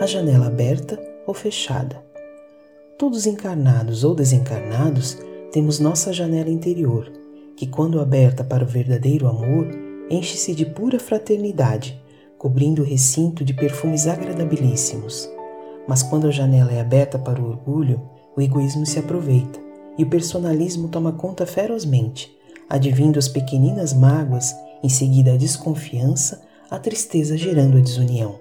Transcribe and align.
A 0.00 0.06
janela 0.06 0.46
aberta 0.46 0.98
ou 1.26 1.34
fechada. 1.34 2.02
Todos 2.96 3.26
encarnados 3.26 4.02
ou 4.02 4.14
desencarnados 4.14 5.18
temos 5.52 5.78
nossa 5.78 6.10
janela 6.10 6.48
interior, 6.48 7.12
que, 7.54 7.66
quando 7.66 8.00
aberta 8.00 8.42
para 8.42 8.64
o 8.64 8.66
verdadeiro 8.66 9.28
amor, 9.28 9.68
enche-se 10.08 10.54
de 10.54 10.64
pura 10.64 10.98
fraternidade, 10.98 12.02
cobrindo 12.38 12.80
o 12.80 12.84
recinto 12.84 13.44
de 13.44 13.52
perfumes 13.52 14.06
agradabilíssimos. 14.06 15.30
Mas 15.86 16.02
quando 16.02 16.28
a 16.28 16.30
janela 16.30 16.72
é 16.72 16.80
aberta 16.80 17.18
para 17.18 17.38
o 17.38 17.46
orgulho, 17.46 18.00
o 18.34 18.40
egoísmo 18.40 18.86
se 18.86 18.98
aproveita 18.98 19.60
e 19.98 20.02
o 20.02 20.08
personalismo 20.08 20.88
toma 20.88 21.12
conta 21.12 21.44
ferozmente, 21.44 22.34
advindo 22.70 23.18
as 23.18 23.28
pequeninas 23.28 23.92
mágoas, 23.92 24.56
em 24.82 24.88
seguida 24.88 25.34
a 25.34 25.36
desconfiança, 25.36 26.40
a 26.70 26.78
tristeza 26.78 27.36
gerando 27.36 27.76
a 27.76 27.80
desunião. 27.80 28.40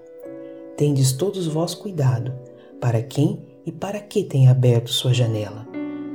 Tendes 0.80 1.12
todos 1.12 1.46
vós 1.46 1.76
cuidado, 1.76 2.32
para 2.80 3.02
quem 3.02 3.42
e 3.66 3.72
para 3.72 4.00
que 4.00 4.24
tem 4.24 4.48
aberto 4.48 4.90
sua 4.90 5.14
janela. 5.14 5.68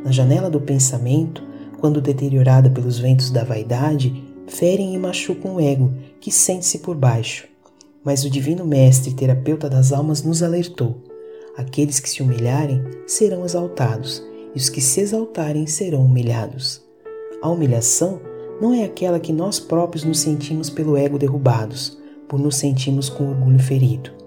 Na 0.02 0.10
janela 0.10 0.48
do 0.48 0.58
pensamento, 0.58 1.42
quando 1.78 2.00
deteriorada 2.00 2.70
pelos 2.70 2.98
ventos 2.98 3.30
da 3.30 3.44
vaidade, 3.44 4.24
ferem 4.46 4.94
e 4.94 4.98
machucam 4.98 5.56
o 5.56 5.60
ego, 5.60 5.92
que 6.18 6.32
sente-se 6.32 6.78
por 6.78 6.96
baixo. 6.96 7.46
Mas 8.02 8.24
o 8.24 8.30
Divino 8.30 8.64
Mestre 8.64 9.12
terapeuta 9.12 9.68
das 9.68 9.92
almas 9.92 10.22
nos 10.22 10.42
alertou: 10.42 10.96
aqueles 11.58 12.00
que 12.00 12.08
se 12.08 12.22
humilharem 12.22 12.82
serão 13.06 13.44
exaltados, 13.44 14.22
e 14.54 14.58
os 14.58 14.70
que 14.70 14.80
se 14.80 14.98
exaltarem 14.98 15.66
serão 15.66 16.06
humilhados. 16.06 16.82
A 17.42 17.50
humilhação 17.50 18.18
não 18.62 18.72
é 18.72 18.82
aquela 18.82 19.20
que 19.20 19.30
nós 19.30 19.60
próprios 19.60 20.04
nos 20.04 20.20
sentimos 20.20 20.70
pelo 20.70 20.96
ego 20.96 21.18
derrubados, 21.18 21.98
por 22.26 22.40
nos 22.40 22.56
sentirmos 22.56 23.10
com 23.10 23.28
orgulho 23.28 23.58
ferido. 23.58 24.23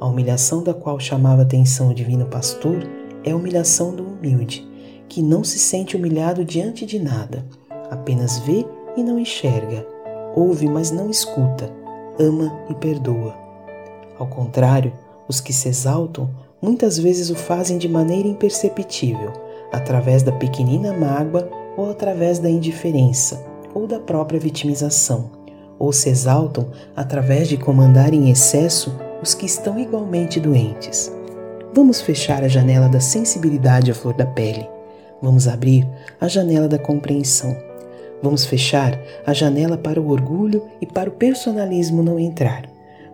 A 0.00 0.06
humilhação 0.06 0.62
da 0.62 0.72
qual 0.72 1.00
chamava 1.00 1.42
atenção 1.42 1.90
o 1.90 1.94
divino 1.94 2.26
pastor 2.26 2.88
é 3.24 3.32
a 3.32 3.36
humilhação 3.36 3.92
do 3.92 4.04
humilde, 4.04 4.64
que 5.08 5.20
não 5.20 5.42
se 5.42 5.58
sente 5.58 5.96
humilhado 5.96 6.44
diante 6.44 6.86
de 6.86 7.00
nada, 7.00 7.44
apenas 7.90 8.38
vê 8.38 8.64
e 8.96 9.02
não 9.02 9.18
enxerga, 9.18 9.84
ouve, 10.36 10.68
mas 10.68 10.92
não 10.92 11.10
escuta, 11.10 11.72
ama 12.16 12.56
e 12.70 12.74
perdoa. 12.76 13.34
Ao 14.16 14.26
contrário, 14.28 14.92
os 15.26 15.40
que 15.40 15.52
se 15.52 15.68
exaltam 15.68 16.30
muitas 16.62 16.96
vezes 16.96 17.28
o 17.28 17.34
fazem 17.34 17.76
de 17.76 17.88
maneira 17.88 18.28
imperceptível, 18.28 19.32
através 19.72 20.22
da 20.22 20.30
pequenina 20.30 20.92
mágoa 20.92 21.50
ou 21.76 21.90
através 21.90 22.38
da 22.38 22.48
indiferença 22.48 23.44
ou 23.74 23.86
da 23.86 23.98
própria 23.98 24.38
vitimização, 24.38 25.30
ou 25.76 25.92
se 25.92 26.08
exaltam 26.08 26.70
através 26.94 27.48
de 27.48 27.56
comandar 27.56 28.14
em 28.14 28.30
excesso 28.30 28.92
os 29.22 29.34
que 29.34 29.46
estão 29.46 29.78
igualmente 29.78 30.40
doentes. 30.40 31.12
Vamos 31.74 32.00
fechar 32.00 32.42
a 32.42 32.48
janela 32.48 32.88
da 32.88 33.00
sensibilidade 33.00 33.90
à 33.90 33.94
flor 33.94 34.14
da 34.14 34.26
pele. 34.26 34.68
Vamos 35.20 35.46
abrir 35.46 35.86
a 36.20 36.28
janela 36.28 36.68
da 36.68 36.78
compreensão. 36.78 37.56
Vamos 38.22 38.44
fechar 38.44 38.98
a 39.26 39.32
janela 39.32 39.76
para 39.76 40.00
o 40.00 40.10
orgulho 40.10 40.64
e 40.80 40.86
para 40.86 41.08
o 41.08 41.12
personalismo 41.12 42.02
não 42.02 42.18
entrar. 42.18 42.62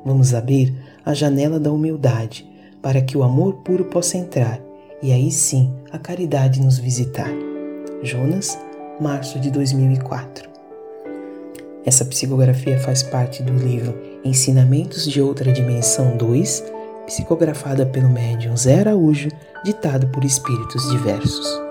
Vamos 0.05 0.35
abrir 0.35 0.75
a 1.05 1.13
janela 1.13 1.59
da 1.59 1.73
humildade 1.73 2.49
para 2.81 3.01
que 3.01 3.17
o 3.17 3.23
amor 3.23 3.55
puro 3.65 3.87
possa 3.87 4.17
entrar 4.17 4.61
e 5.03 5.13
aí 5.13 5.31
sim 5.31 5.71
a 5.93 5.99
caridade 5.99 6.63
nos 6.63 6.79
visitar. 6.79 7.31
Jonas, 8.03 8.59
março 9.01 9.39
de 9.39 9.51
2004. 9.51 10.54
Essa 11.85 12.05
psicografia 12.05 12.79
faz 12.81 13.03
parte 13.03 13.43
do 13.43 13.53
livro 13.53 13.95
Ensinamentos 14.25 15.07
de 15.07 15.21
Outra 15.21 15.53
Dimensão 15.53 16.17
2, 16.17 16.65
psicografada 17.07 17.85
pelo 17.85 18.09
médium 18.09 18.57
Zé 18.57 18.81
Araújo, 18.81 19.29
ditado 19.63 20.07
por 20.09 20.25
espíritos 20.25 20.89
diversos. 20.91 21.64